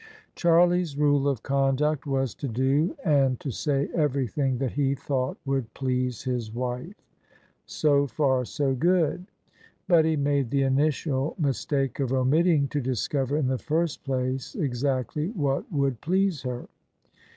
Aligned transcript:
Charlie's 0.33 0.97
rule 0.97 1.27
of 1.27 1.43
conduct 1.43 2.07
was 2.07 2.33
to 2.33 2.47
do 2.47 2.95
and 3.05 3.39
to 3.39 3.51
[290] 3.51 3.51
OF 3.51 3.51
ISABEL 3.53 3.67
CARNABY 3.67 3.91
say 3.91 4.01
everything 4.01 4.57
that 4.57 4.71
he 4.71 4.95
thought 4.95 5.37
would 5.45 5.71
please 5.75 6.23
his 6.23 6.51
wife: 6.51 6.95
so 7.67 8.07
far 8.07 8.43
so 8.43 8.73
good: 8.73 9.27
but 9.87 10.03
he 10.03 10.15
made 10.15 10.49
the 10.49 10.63
initial 10.63 11.35
mistake 11.37 11.99
of 11.99 12.11
omitting 12.11 12.67
to 12.69 12.81
discover 12.81 13.37
in 13.37 13.45
the 13.45 13.59
first 13.59 14.03
place 14.03 14.55
exactly 14.55 15.27
what 15.35 15.71
would 15.71 16.01
please 16.01 16.41
her. 16.41 16.65